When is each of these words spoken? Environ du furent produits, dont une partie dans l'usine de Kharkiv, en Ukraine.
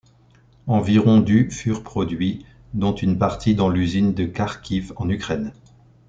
Environ 0.65 1.19
du 1.19 1.51
furent 1.51 1.83
produits, 1.83 2.43
dont 2.73 2.95
une 2.95 3.19
partie 3.19 3.53
dans 3.53 3.69
l'usine 3.69 4.15
de 4.15 4.25
Kharkiv, 4.25 4.91
en 4.95 5.07
Ukraine. 5.07 5.53